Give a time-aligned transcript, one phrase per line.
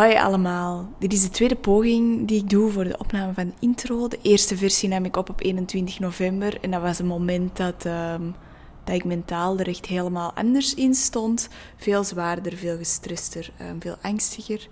[0.00, 0.88] Hoi allemaal.
[0.98, 4.08] Dit is de tweede poging die ik doe voor de opname van de intro.
[4.08, 7.84] De eerste versie nam ik op op 21 november en dat was een moment dat,
[7.84, 8.22] ehm,
[8.84, 11.48] dat ik mentaal er echt helemaal anders in stond.
[11.76, 14.68] Veel zwaarder, veel gestrester, um, veel angstiger.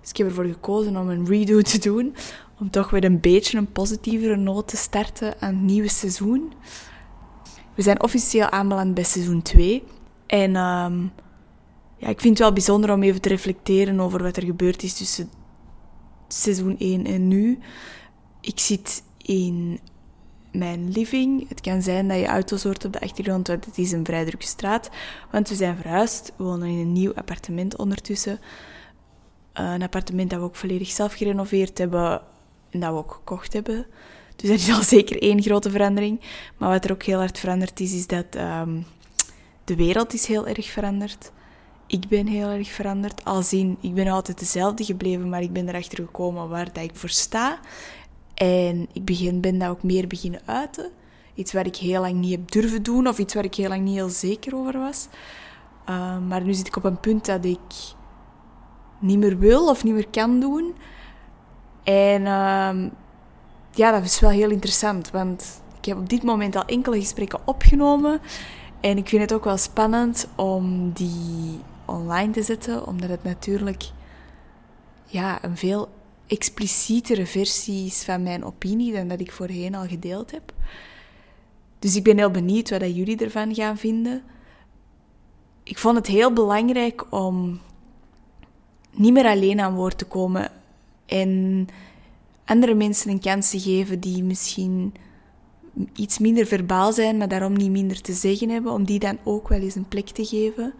[0.00, 2.14] Dus ik heb ervoor gekozen om een redo te doen.
[2.58, 6.52] Om toch weer een beetje een positievere noot te starten aan het nieuwe seizoen.
[7.74, 9.82] We zijn officieel aanbeland bij seizoen 2.
[10.26, 11.02] En ehm,
[12.00, 14.94] ja, ik vind het wel bijzonder om even te reflecteren over wat er gebeurd is
[14.94, 15.30] tussen
[16.28, 17.58] seizoen 1 en nu.
[18.40, 19.80] Ik zit in
[20.52, 21.48] mijn living.
[21.48, 24.24] Het kan zijn dat je auto's hoort op de achtergrond, want het is een vrij
[24.24, 24.90] drukke straat.
[25.30, 26.32] Want we zijn verhuisd.
[26.36, 28.40] We wonen in een nieuw appartement ondertussen.
[29.52, 32.22] Een appartement dat we ook volledig zelf gerenoveerd hebben
[32.70, 33.86] en dat we ook gekocht hebben.
[34.36, 36.20] Dus dat is al zeker één grote verandering.
[36.56, 38.86] Maar wat er ook heel hard veranderd is, is dat um,
[39.64, 41.32] de wereld is heel erg veranderd.
[41.90, 43.24] Ik ben heel erg veranderd.
[43.24, 46.94] Al zien, ik ben altijd dezelfde gebleven, maar ik ben erachter gekomen waar dat ik
[46.94, 47.58] voor sta.
[48.34, 50.90] En ik begin, ben dat ook meer beginnen uiten.
[51.34, 53.82] Iets waar ik heel lang niet heb durven doen, of iets waar ik heel lang
[53.82, 55.08] niet heel zeker over was.
[55.88, 57.94] Uh, maar nu zit ik op een punt dat ik
[58.98, 60.74] niet meer wil of niet meer kan doen.
[61.82, 62.90] En uh,
[63.70, 67.40] ja, dat is wel heel interessant, want ik heb op dit moment al enkele gesprekken
[67.44, 68.20] opgenomen.
[68.80, 73.84] En ik vind het ook wel spannend om die online te zetten, omdat het natuurlijk
[75.06, 75.88] ja, een veel
[76.26, 80.52] explicietere versie is van mijn opinie dan dat ik voorheen al gedeeld heb.
[81.78, 84.22] Dus ik ben heel benieuwd wat jullie ervan gaan vinden.
[85.62, 87.60] Ik vond het heel belangrijk om
[88.90, 90.50] niet meer alleen aan woord te komen
[91.06, 91.68] en
[92.44, 94.94] andere mensen een kans te geven die misschien
[95.94, 99.48] iets minder verbaal zijn, maar daarom niet minder te zeggen hebben, om die dan ook
[99.48, 100.72] wel eens een plek te geven.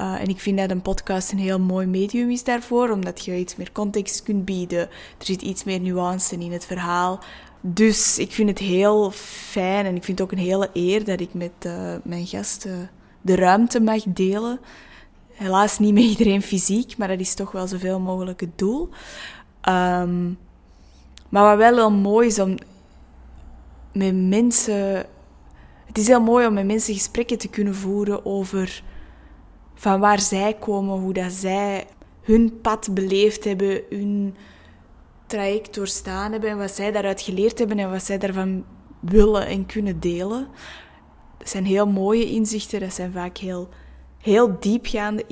[0.00, 3.38] Uh, en ik vind dat een podcast een heel mooi medium is daarvoor, omdat je
[3.38, 4.78] iets meer context kunt bieden.
[5.18, 7.20] Er zit iets meer nuance in het verhaal.
[7.60, 11.20] Dus ik vind het heel fijn en ik vind het ook een hele eer dat
[11.20, 12.90] ik met uh, mijn gasten
[13.20, 14.60] de ruimte mag delen.
[15.32, 18.88] Helaas niet met iedereen fysiek, maar dat is toch wel zoveel mogelijk het doel.
[19.68, 20.38] Um,
[21.28, 22.56] maar wat wel heel mooi is om
[23.92, 25.06] met mensen.
[25.86, 28.82] Het is heel mooi om met mensen gesprekken te kunnen voeren over
[29.76, 31.86] van waar zij komen, hoe dat zij
[32.22, 34.36] hun pad beleefd hebben, hun
[35.26, 38.64] traject doorstaan hebben en wat zij daaruit geleerd hebben en wat zij daarvan
[39.00, 40.48] willen en kunnen delen.
[41.38, 43.68] Dat zijn heel mooie inzichten, dat zijn vaak heel,
[44.18, 45.24] heel diepgaande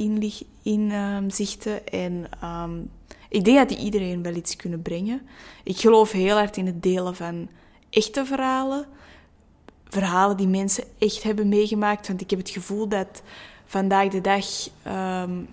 [0.62, 2.90] inzichten en um,
[3.34, 5.22] ik denk dat die iedereen wel iets kunnen brengen.
[5.64, 7.48] Ik geloof heel hard in het delen van
[7.90, 8.86] echte verhalen.
[9.84, 12.06] Verhalen die mensen echt hebben meegemaakt.
[12.08, 13.22] Want ik heb het gevoel dat
[13.74, 14.46] vandaag de dag
[15.22, 15.48] um,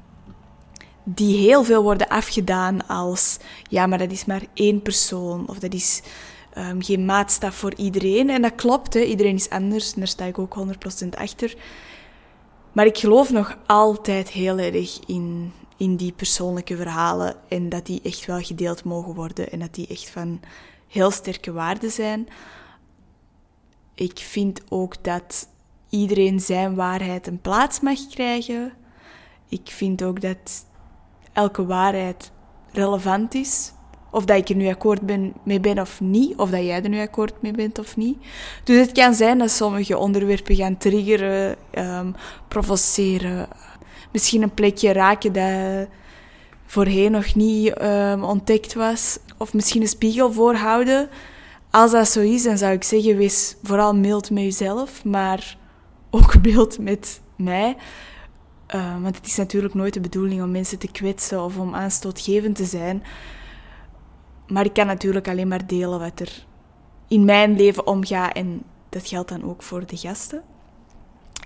[1.04, 3.38] die heel veel worden afgedaan als
[3.70, 6.02] ja, maar dat is maar één persoon of dat is
[6.58, 8.30] um, geen maatstaf voor iedereen.
[8.30, 9.02] En dat klopt, hè.
[9.02, 10.56] iedereen is anders en daar sta ik ook
[11.06, 11.56] 100% achter.
[12.72, 18.02] Maar ik geloof nog altijd heel erg in, in die persoonlijke verhalen en dat die
[18.04, 20.40] echt wel gedeeld mogen worden en dat die echt van
[20.88, 22.28] heel sterke waarde zijn.
[23.96, 25.48] Ik vind ook dat
[25.92, 28.74] iedereen zijn waarheid een plaats mag krijgen.
[29.50, 30.66] Ik vind ook dat
[31.34, 32.32] elke waarheid
[32.72, 33.74] relevant is.
[34.12, 36.90] Of dat ik er nu akkoord ben, mee ben of niet, of dat jij er
[36.90, 38.18] nu akkoord mee bent of niet.
[38.64, 42.16] Dus het kan zijn dat sommige onderwerpen gaan triggeren, um,
[42.48, 43.48] provoceren,
[44.12, 45.88] misschien een plekje raken dat
[46.66, 49.20] voorheen nog niet um, ontdekt was.
[49.38, 51.10] Of misschien een spiegel voorhouden.
[51.70, 55.58] Als dat zo is, dan zou ik zeggen, wees vooral mild met jezelf, maar
[56.12, 57.78] ook mild met mij.
[58.76, 62.56] Uh, want het is natuurlijk nooit de bedoeling om mensen te kwetsen of om aanstootgevend
[62.56, 63.04] te zijn.
[64.48, 66.46] Maar ik kan natuurlijk alleen maar delen wat er
[67.08, 70.44] in mijn leven omgaat en dat geldt dan ook voor de gasten.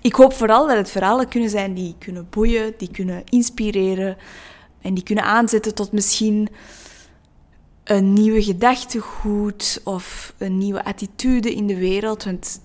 [0.00, 4.16] Ik hoop vooral dat het verhalen kunnen zijn die kunnen boeien, die kunnen inspireren
[4.80, 6.48] en die kunnen aanzetten tot misschien
[7.84, 12.24] een nieuwe gedachtegoed of een nieuwe attitude in de wereld.
[12.24, 12.60] Want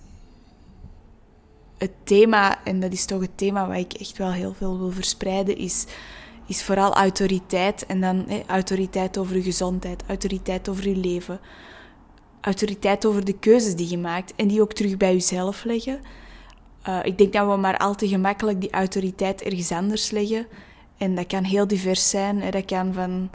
[1.81, 4.91] het thema, en dat is toch het thema waar ik echt wel heel veel wil
[4.91, 5.85] verspreiden, is,
[6.47, 7.85] is vooral autoriteit.
[7.85, 11.39] En dan autoriteit over je gezondheid, autoriteit over je leven,
[12.41, 15.99] autoriteit over de keuzes die je maakt en die ook terug bij jezelf leggen.
[16.89, 20.47] Uh, ik denk dat we maar al te gemakkelijk die autoriteit ergens anders leggen.
[20.97, 22.51] En dat kan heel divers zijn.
[22.51, 23.29] Dat kan van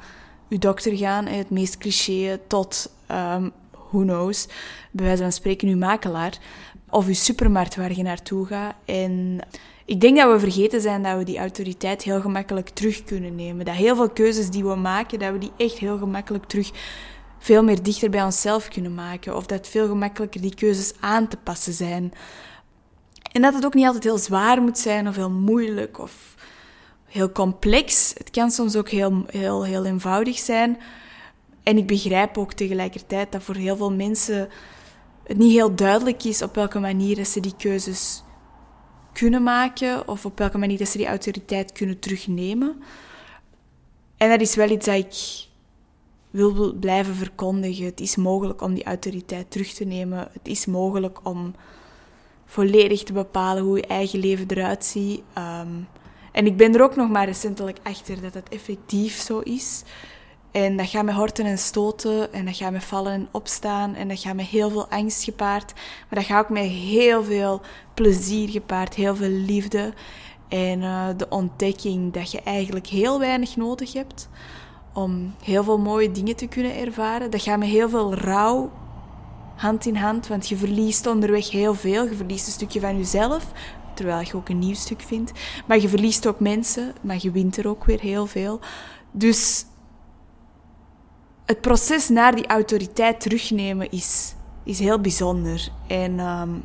[0.49, 3.53] uw dokter gaan, het meest cliché, tot, um,
[3.91, 4.49] who knows,
[4.91, 6.39] bij wijze van spreken uw makelaar.
[6.91, 8.75] Of je supermarkt waar je naartoe gaat.
[8.85, 9.41] En
[9.85, 13.65] ik denk dat we vergeten zijn dat we die autoriteit heel gemakkelijk terug kunnen nemen.
[13.65, 16.71] Dat heel veel keuzes die we maken, dat we die echt heel gemakkelijk terug
[17.39, 19.37] veel meer dichter bij onszelf kunnen maken.
[19.37, 22.13] Of dat veel gemakkelijker die keuzes aan te passen zijn.
[23.33, 26.35] En dat het ook niet altijd heel zwaar moet zijn of heel moeilijk of
[27.05, 28.13] heel complex.
[28.19, 30.79] Het kan soms ook heel, heel, heel eenvoudig zijn.
[31.63, 34.49] En ik begrijp ook tegelijkertijd dat voor heel veel mensen
[35.27, 38.23] het niet heel duidelijk is op welke manier ze die keuzes
[39.13, 42.83] kunnen maken of op welke manier ze die autoriteit kunnen terugnemen.
[44.17, 45.47] En dat is wel iets dat ik
[46.31, 47.85] wil blijven verkondigen.
[47.85, 50.19] Het is mogelijk om die autoriteit terug te nemen.
[50.33, 51.55] Het is mogelijk om
[52.45, 55.23] volledig te bepalen hoe je eigen leven eruit ziet.
[55.33, 55.69] Ehm,
[56.33, 59.83] en ik ben er ook nog maar recentelijk achter dat dat effectief zo is.
[60.57, 64.09] En dat gaat met horten en stoten en dat gaat met vallen en opstaan en
[64.09, 65.73] dat gaat met heel veel angst gepaard.
[65.75, 67.61] Maar dat gaat ook met heel veel
[67.95, 69.93] plezier gepaard, heel veel liefde
[70.49, 74.29] en uh, de ontdekking dat je eigenlijk heel weinig nodig hebt
[74.93, 77.31] om heel veel mooie dingen te kunnen ervaren.
[77.31, 78.73] Dat gaat met heel veel rouw
[79.57, 82.05] hand in hand, want je verliest onderweg heel veel.
[82.05, 83.53] Je verliest een stukje van jezelf,
[83.95, 85.33] terwijl je ook een nieuw stuk vindt.
[85.67, 88.61] Maar je verliest ook mensen, maar je wint er ook weer heel veel.
[89.11, 89.65] Dus
[91.47, 94.35] het proces naar die autoriteit terugnemen is,
[94.65, 95.69] is heel bijzonder.
[95.87, 96.65] En um,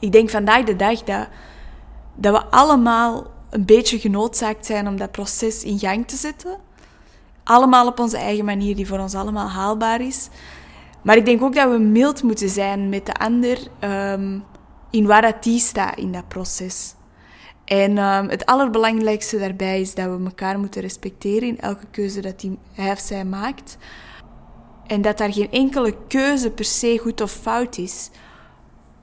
[0.00, 1.28] ik denk vandaag de dag dat,
[2.14, 6.58] dat we allemaal een beetje genoodzaakt zijn om dat proces in gang te zetten.
[7.44, 10.28] Allemaal op onze eigen manier, die voor ons allemaal haalbaar is.
[11.02, 14.44] Maar ik denk ook dat we mild moeten zijn met de ander um,
[14.90, 16.94] in waar dat die staat in dat proces.
[17.68, 22.40] En um, het allerbelangrijkste daarbij is dat we elkaar moeten respecteren in elke keuze dat
[22.40, 23.78] die, hij of zij maakt.
[24.86, 28.10] En dat daar geen enkele keuze per se goed of fout is.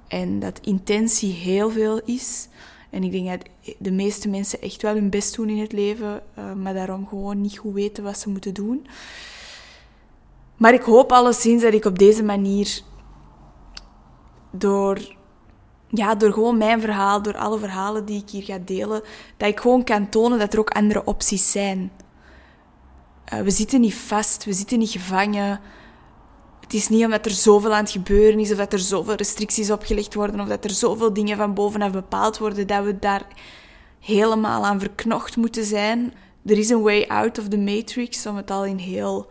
[0.07, 2.47] En dat intentie heel veel is.
[2.89, 6.21] En ik denk dat de meeste mensen echt wel hun best doen in het leven,
[6.37, 8.87] uh, maar daarom gewoon niet goed weten wat ze moeten doen.
[10.57, 12.81] Maar ik hoop alleszins dat ik op deze manier,
[14.51, 15.14] door
[15.95, 19.01] ja, door gewoon mijn verhaal, door alle verhalen die ik hier ga delen,
[19.37, 21.91] dat ik gewoon kan tonen dat er ook andere opties zijn.
[23.33, 25.59] Uh, we zitten niet vast, we zitten niet gevangen.
[26.59, 29.71] Het is niet omdat er zoveel aan het gebeuren is, of dat er zoveel restricties
[29.71, 33.27] opgelegd worden, of dat er zoveel dingen van bovenaf bepaald worden, dat we daar
[33.99, 36.13] helemaal aan verknocht moeten zijn.
[36.45, 39.27] Er is een way out of the matrix, om het al in heel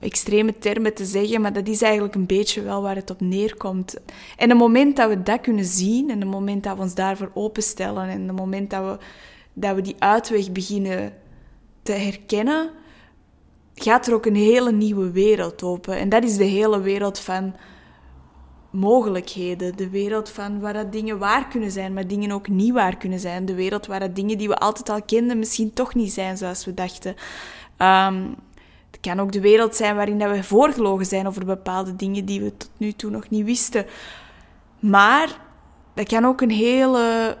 [0.00, 3.96] extreme termen te zeggen, maar dat is eigenlijk een beetje wel waar het op neerkomt.
[4.36, 7.30] En het moment dat we dat kunnen zien, en het moment dat we ons daarvoor
[7.34, 9.04] openstellen, en het moment dat we,
[9.52, 11.12] dat we die uitweg beginnen
[11.82, 12.70] te herkennen,
[13.74, 15.96] gaat er ook een hele nieuwe wereld open.
[15.96, 17.54] En dat is de hele wereld van
[18.70, 19.76] mogelijkheden.
[19.76, 23.20] De wereld van waar dat dingen waar kunnen zijn, maar dingen ook niet waar kunnen
[23.20, 23.44] zijn.
[23.44, 26.64] De wereld waar dat dingen die we altijd al kenden misschien toch niet zijn zoals
[26.64, 27.14] we dachten.
[27.78, 28.34] Um,
[29.00, 32.40] het kan ook de wereld zijn waarin dat we voorgelogen zijn over bepaalde dingen die
[32.40, 33.86] we tot nu toe nog niet wisten.
[34.78, 35.40] Maar
[35.94, 37.36] dat kan ook een hele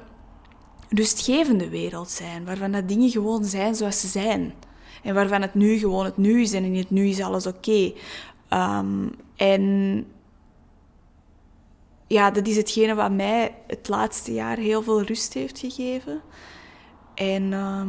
[0.88, 4.54] rustgevende wereld zijn, waarvan dat dingen gewoon zijn zoals ze zijn.
[5.02, 7.92] En waarvan het nu gewoon het nu is en in het nu is alles oké.
[8.48, 10.06] Ehm, en
[12.06, 16.20] ja, dat is hetgene wat mij het laatste jaar heel veel rust heeft gegeven.
[17.14, 17.88] En ehm,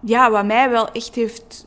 [0.00, 1.66] ja, wat mij wel echt heeft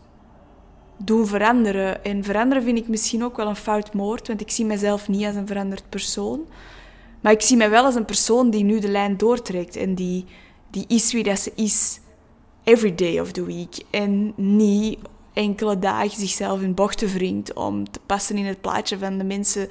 [1.00, 2.04] doen veranderen.
[2.04, 5.26] En veranderen vind ik misschien ook wel een fout moord, want ik zie mezelf niet
[5.26, 6.42] als een veranderd persoon.
[7.22, 10.26] Maar ik zie mij wel als een persoon die nu de lijn doortrekt en die,
[10.70, 12.00] die is wie dat ze is,
[12.64, 13.84] every day of the week.
[13.90, 15.00] En niet
[15.34, 19.70] enkele dagen zichzelf in bochten wringt om te passen in het plaatje van de mensen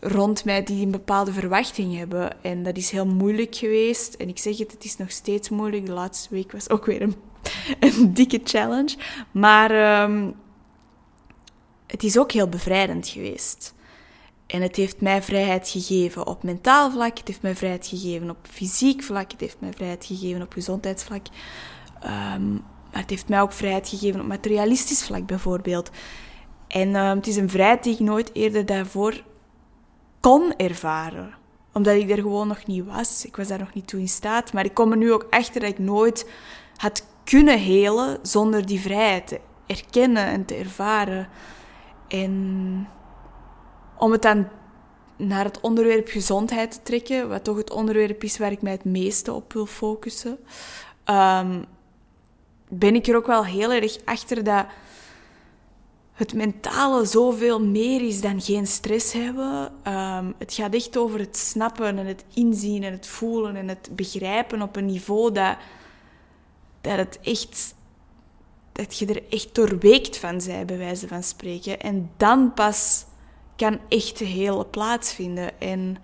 [0.00, 2.42] rond mij die een bepaalde verwachting hebben.
[2.42, 4.14] En dat is heel moeilijk geweest.
[4.14, 5.86] En ik zeg het, het is nog steeds moeilijk.
[5.86, 7.14] De laatste week was ook weer een
[7.80, 8.96] een dikke challenge.
[9.30, 10.34] Maar um,
[11.86, 13.74] het is ook heel bevrijdend geweest.
[14.46, 18.36] En het heeft mij vrijheid gegeven op mentaal vlak, het heeft mij vrijheid gegeven op
[18.42, 21.26] fysiek vlak, het heeft mij vrijheid gegeven op gezondheidsvlak.
[22.04, 25.90] Um, maar het heeft mij ook vrijheid gegeven op materialistisch vlak bijvoorbeeld.
[26.68, 29.22] En um, het is een vrijheid die ik nooit eerder daarvoor
[30.20, 31.34] kon ervaren.
[31.72, 33.24] Omdat ik er gewoon nog niet was.
[33.24, 34.52] Ik was daar nog niet toe in staat.
[34.52, 36.30] Maar ik kom er nu ook achter dat ik nooit
[36.76, 41.28] had kunnen helen zonder die vrijheid te erkennen en te ervaren.
[42.08, 42.88] En
[43.98, 44.48] om het dan
[45.16, 48.84] naar het onderwerp gezondheid te trekken, wat toch het onderwerp is waar ik mij het
[48.84, 50.38] meeste op wil focussen,
[51.06, 51.64] um,
[52.68, 54.66] ben ik er ook wel heel erg achter dat
[56.12, 59.72] het mentale zoveel meer is dan geen stress hebben.
[59.82, 63.88] Ehm, het gaat echt over het snappen en het inzien en het voelen en het
[63.92, 65.56] begrijpen op een niveau dat,
[66.84, 67.74] dat het echt
[68.72, 71.80] dat je er echt doorweekt van zij, bij wijze van spreken.
[71.80, 73.04] En dan pas
[73.56, 75.60] kan echt de hele plaatsvinden.
[75.60, 75.96] En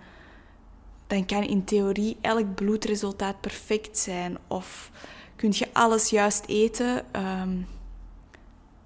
[1.07, 4.37] dan kan in theorie elk bloedresultaat perfect zijn.
[4.47, 4.91] Of
[5.35, 7.13] kun je alles juist eten.
[7.13, 7.57] Ehm,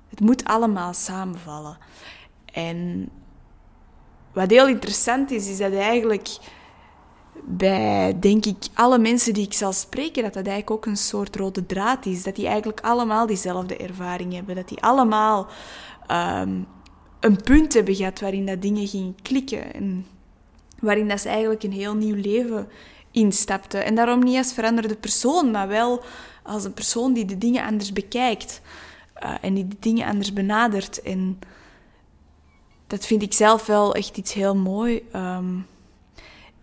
[0.10, 1.78] het moet allemaal samenvallen.
[2.46, 3.10] En
[4.34, 6.28] wat heel interessant is, is dat eigenlijk
[7.44, 11.36] bij, denk ik, alle mensen die ik zal spreken, dat dat eigenlijk ook een soort
[11.36, 12.24] rode draad is.
[12.24, 14.56] Dat die eigenlijk allemaal diezelfde ervaring hebben.
[14.56, 15.48] Dat die allemaal
[16.08, 16.60] ehm,
[17.20, 19.74] een punt hebben gehad waarin dat dingen gingen klikken.
[19.74, 20.06] En
[20.80, 22.68] waarin dat ze eigenlijk een heel nieuw leven
[23.12, 23.86] instapten.
[23.86, 26.04] En daarom niet als veranderde persoon, maar wel
[26.44, 28.62] als een persoon die de dingen anders bekijkt.
[29.24, 31.02] Uh, en die de dingen anders benadert.
[31.02, 31.40] En
[32.88, 35.04] dat vind ik zelf wel echt iets heel mooi.
[35.16, 35.66] Um,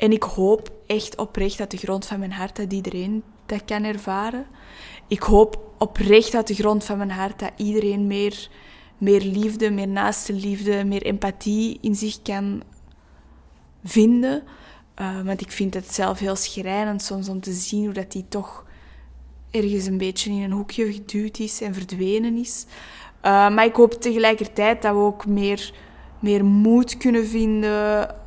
[0.02, 3.84] en ik hoop echt oprecht uit de grond van mijn hart dat iedereen dat kan
[3.84, 4.46] ervaren.
[5.06, 8.48] Ik hoop oprecht uit de grond van mijn hart dat iedereen meer,
[8.98, 12.62] meer liefde, meer naaste liefde, meer empathie in zich kan
[13.84, 14.42] vinden.
[15.00, 18.24] Uh, want ik vind het zelf heel schrijnend soms om te zien hoe dat die
[18.28, 18.64] toch
[19.50, 22.66] ergens een beetje in een hoekje geduwd is en verdwenen is.
[22.66, 25.72] Uh, maar ik hoop tegelijkertijd dat we ook meer,
[26.18, 28.20] meer moed kunnen vinden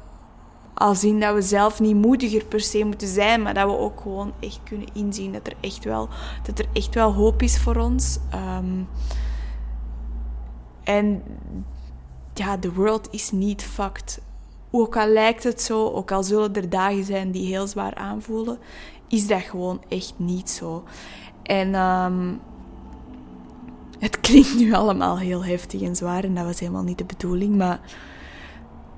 [0.75, 4.01] al zien dat we zelf niet moediger per se moeten zijn, maar dat we ook
[4.01, 6.09] gewoon echt kunnen inzien dat er echt wel,
[6.43, 8.19] dat er echt wel hoop is voor ons.
[8.29, 8.83] Ehm,
[10.83, 11.23] en
[12.33, 14.21] ja, the world is niet fucked.
[14.71, 18.57] Ook al lijkt het zo, ook al zullen er dagen zijn die heel zwaar aanvoelen,
[19.07, 20.83] is dat gewoon echt niet zo.
[21.43, 22.33] En ehm,
[23.99, 27.55] het klinkt nu allemaal heel heftig en zwaar en dat was helemaal niet de bedoeling,
[27.55, 27.79] maar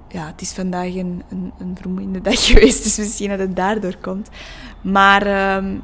[0.09, 3.95] ja, het is vandaag een, een, een vermoeiende dag geweest, dus misschien dat het daardoor
[4.01, 4.29] komt.
[4.81, 5.77] Maar ehm,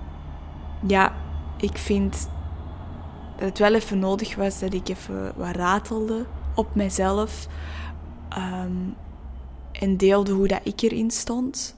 [0.88, 1.16] ja,
[1.58, 2.30] ik vind
[3.38, 6.26] dat het wel even nodig was dat ik even wat ratelde
[6.56, 7.48] op mezelf.
[8.30, 8.72] Ehm,
[9.72, 11.76] en deelde hoe dat ik erin stond.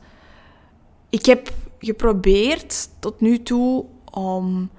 [1.10, 4.70] Ik heb geprobeerd tot nu toe om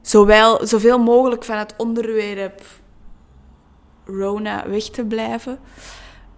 [0.00, 2.62] zowel, zoveel mogelijk van het onderwerp
[4.04, 5.58] Rona weg te blijven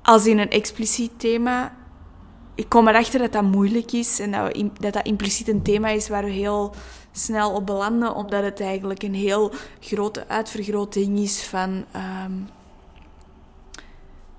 [0.02, 1.76] als in een expliciet thema.
[2.54, 6.24] Ik kom erachter dat dat moeilijk is en dat, dat impliciet een thema is waar
[6.24, 6.74] we heel
[7.12, 12.32] snel op belanden, omdat het eigenlijk een heel grote uitvergroting is van, ehm,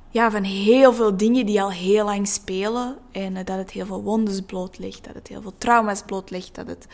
[0.09, 2.97] ja, van heel veel dingen die al heel lang spelen.
[3.11, 6.87] En dat het heel veel wondes blootlegt, dat het heel veel trauma's blootlegt, dat het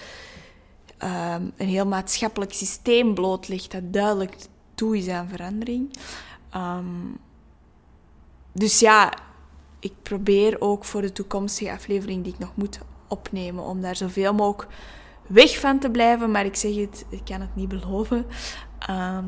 [0.97, 4.35] ehm, een heel maatschappelijk systeem blootlegt dat duidelijk
[4.75, 5.91] toe is aan verandering.
[6.55, 7.19] Um,
[8.51, 9.13] dus ja,
[9.79, 14.33] ik probeer ook voor de toekomstige aflevering die ik nog moet opnemen, om daar zoveel
[14.33, 14.71] mogelijk
[15.27, 16.31] weg van te blijven.
[16.31, 18.25] Maar ik zeg het, ik kan het niet beloven.
[18.79, 19.25] Ehm,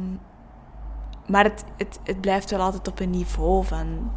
[1.27, 4.11] maar het, het, het blijft wel altijd op een niveau van.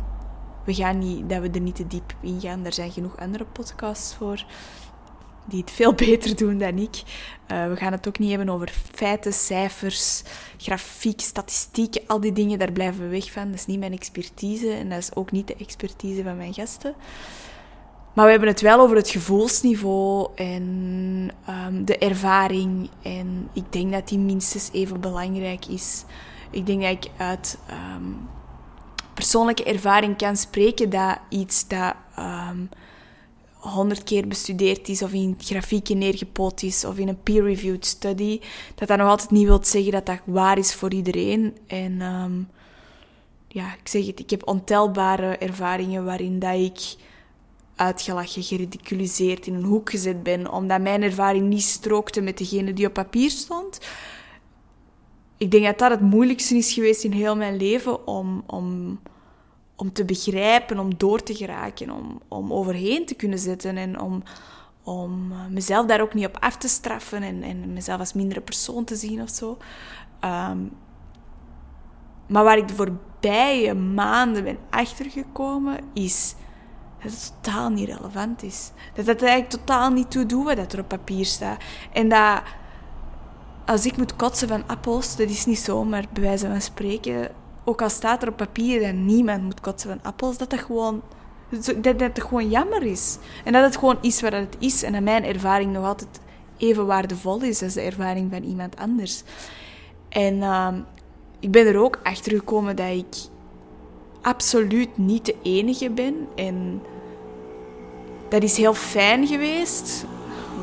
[0.65, 2.65] We gaan niet, dat we er niet te diep in gaan.
[2.65, 4.45] Er zijn genoeg andere podcasts voor
[5.45, 7.03] die het veel beter doen dan ik.
[7.53, 10.23] Uh, we gaan het ook niet hebben over feiten, cijfers,
[10.57, 13.47] grafiek, statistieken, al die dingen, daar blijven we weg van.
[13.47, 16.95] Dat is niet mijn expertise en dat is ook niet de expertise van mijn gasten.
[18.15, 22.91] Maar we hebben het wel over het gevoelsniveau en um, de ervaring.
[23.03, 26.05] En ik denk dat die minstens even belangrijk is.
[26.51, 27.59] Ik denk dat ik uit
[27.97, 28.29] um,
[29.15, 32.69] persoonlijke ervaring kan spreken dat iets dat um,
[33.65, 38.41] honderd keer bestudeerd is of in grafieken neergepoot is of in een peer-reviewed study,
[38.75, 41.57] dat dat nog altijd niet wil zeggen dat dat waar is voor iedereen.
[41.67, 42.43] En ehm,
[43.49, 46.97] ja, ik zeg het, ik heb ontelbare ervaringen waarin dat ik
[47.77, 52.87] uitgelachen, geridiculiseerd, in een hoek gezet ben, omdat mijn ervaring niet strookte met degene die
[52.87, 53.79] op papier stond.
[55.37, 58.99] Ik denk dat dat het moeilijkste is geweest in heel mijn leven om, om
[59.77, 64.23] om te begrijpen, om door te geraken, om, om overheen te kunnen zetten en om,
[64.83, 68.41] om eh, mezelf daar ook niet op af te straffen en, en mezelf als mindere
[68.41, 69.59] persoon te zien of zo.
[70.21, 70.59] Ehm,
[72.27, 76.35] maar waar ik de voorbije maanden ben achtergekomen, is
[77.03, 78.71] dat het totaal niet relevant is.
[78.95, 81.63] Dat het eigenlijk totaal niet toe doet wat er op papier staat.
[81.93, 82.43] En dat
[83.67, 87.31] als ik moet kotsen van appels, dat is niet zo, maar bij wijze van spreken,
[87.65, 91.03] ook al staat er op papier dat niemand moet kotsen van appels, dat dat gewoon,
[91.81, 93.19] dat, dat gewoon jammer is.
[93.45, 94.83] En dat het gewoon is wat het is.
[94.83, 96.21] En dat mijn ervaring nog altijd
[96.57, 99.23] even waardevol is als de ervaring van iemand anders.
[100.09, 100.69] En uh,
[101.41, 103.17] ik ben er ook achter gekomen dat ik
[104.23, 106.29] absoluut niet de enige ben.
[106.35, 106.83] En
[108.29, 110.05] dat is heel fijn geweest.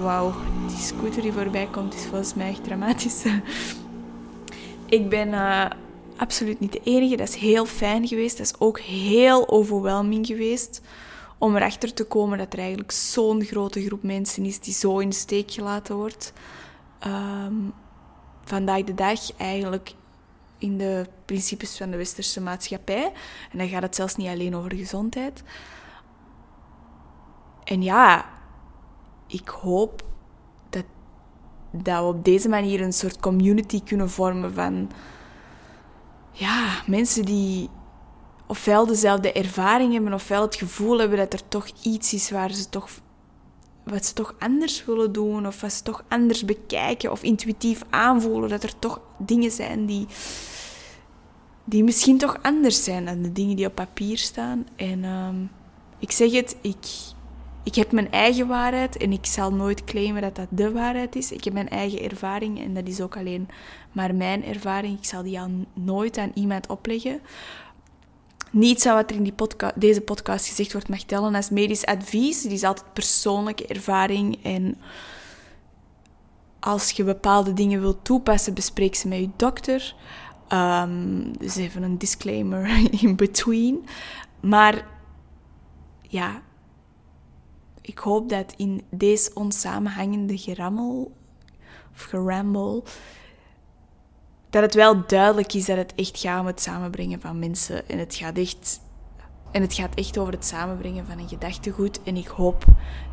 [0.02, 0.34] Wauw,
[0.68, 3.24] die scooter die voorbij komt is volgens mij echt dramatisch.
[4.86, 5.66] ik ben uh,
[6.22, 7.16] absoluut niet de enige.
[7.16, 8.38] Dat is heel fijn geweest.
[8.38, 10.82] Dat is ook heel overwhelming geweest.
[11.38, 15.10] Om erachter te komen dat er eigenlijk zo'n grote groep mensen is die zo in
[15.10, 16.34] de steek gelaten wordt.
[17.08, 17.74] Um,
[18.44, 19.94] vandaag de dag eigenlijk
[20.58, 23.12] in de principes van de westerse maatschappij.
[23.52, 25.44] En dan gaat het zelfs niet alleen over gezondheid.
[27.64, 28.26] En ja,
[29.28, 30.04] ik hoop
[30.70, 30.86] dat,
[31.72, 34.90] dat we op deze manier een soort community kunnen vormen van
[36.32, 37.70] ja, mensen die
[38.48, 42.70] ofwel dezelfde ervaring hebben, ofwel het gevoel hebben dat er toch iets is waar ze
[42.70, 42.90] toch
[43.84, 48.50] wat ze toch anders willen doen, of wat ze toch anders bekijken, of intuïtief aanvoelen
[48.50, 50.08] dat er toch dingen zijn die,
[51.64, 54.68] die misschien toch anders zijn dan de dingen die op papier staan.
[54.76, 55.36] En ehm,
[56.00, 56.86] ik zeg het, ik,
[57.64, 61.32] ik heb mijn eigen waarheid en ik zal nooit claimen dat dat de waarheid is.
[61.32, 63.50] Ik heb mijn eigen ervaring en dat is ook alleen
[63.92, 64.98] maar mijn ervaring.
[64.98, 67.22] Ik zal die aan nooit aan iemand opleggen.
[68.52, 69.34] Niets aan wat er in die
[69.76, 72.42] deze podcast gezegd wordt mag tellen als medisch advies.
[72.42, 74.78] Die is altijd persoonlijke ervaring en
[76.60, 79.96] als je bepaalde dingen wilt toepassen, bespreek ze met je dokter.
[80.54, 82.70] Um, dus even een disclaimer
[83.02, 83.86] in between.
[84.40, 84.88] Maar
[86.02, 86.42] ja,
[87.82, 91.12] ik hoop dat in deze onsamenhangende gerammel
[91.94, 92.84] of geramble
[94.52, 97.90] dat het wel duidelijk is dat het echt gaat om het samenbrengen van mensen.
[97.90, 98.82] En het gaat echt,
[99.52, 102.04] en het gaat echt over het samenbrengen van een gedachtegoed.
[102.04, 102.66] En ik hoop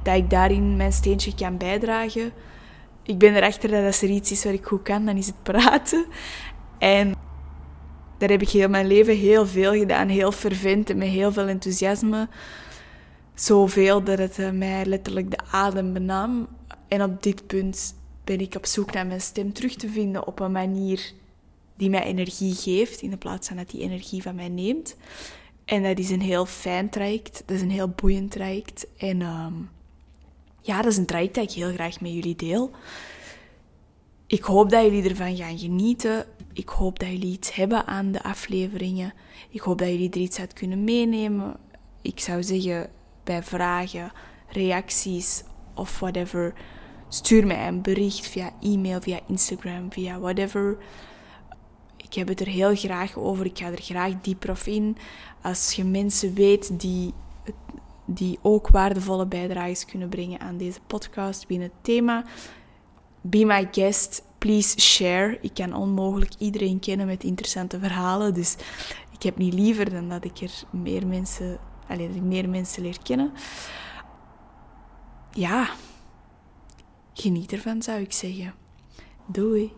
[0.03, 2.33] dat ik daarin mijn steentje kan bijdragen.
[3.03, 5.43] Ik ben erachter dat als er iets is wat ik goed kan, dan is het
[5.43, 6.07] praten.
[6.79, 7.15] En
[8.19, 10.09] daar heb ik heel mijn leven heel veel gedaan.
[10.09, 12.29] Heel vervent en met heel veel enthousiasme.
[13.39, 16.49] Zoveel dat het eh, mij letterlijk de adem benam.
[16.89, 20.41] En op dit punt ben ik op zoek naar mijn stem terug te vinden op
[20.41, 21.13] een manier
[21.77, 24.97] die mij energie geeft, in plaats van dat die energie van mij neemt.
[25.65, 28.87] En dat is een heel fijn traject, dat is een heel boeiend traject.
[28.97, 29.55] En ehm,
[30.61, 32.71] ja, dat is een traject dat ik heel graag met jullie deel.
[34.27, 36.27] Ik hoop dat jullie ervan gaan genieten.
[36.53, 39.13] Ik hoop dat jullie iets hebben aan de afleveringen.
[39.51, 41.57] Ik hoop dat jullie er iets uit kunnen meenemen.
[42.03, 42.91] Ik zou zeggen,
[43.29, 44.13] bij vragen,
[44.49, 45.43] reacties
[45.75, 46.55] of whatever,
[47.09, 50.77] stuur mij een bericht via e-mail, via Instagram, via whatever.
[51.97, 53.47] Ik heb het er heel graag over.
[53.47, 54.97] Ik ga er graag dieper op in.
[55.43, 57.15] Als je mensen weet die,
[58.07, 62.25] die ook waardevolle bijdrages kunnen brengen aan deze podcast binnen het thema,
[63.21, 64.27] be my guest.
[64.39, 65.39] Please share.
[65.41, 68.35] Ik kan onmogelijk iedereen kennen met interessante verhalen.
[68.35, 68.57] Dus
[69.13, 72.83] ik heb niet liever dan dat ik er meer mensen, alleen dat ik meer mensen
[72.83, 73.33] leer kennen.
[75.31, 75.69] Ja,
[77.13, 78.55] geniet ervan zou ik zeggen.
[79.27, 79.73] Doei.